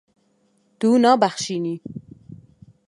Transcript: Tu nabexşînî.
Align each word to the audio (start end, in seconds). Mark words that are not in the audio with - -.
Tu 0.79 0.89
nabexşînî. 1.01 1.75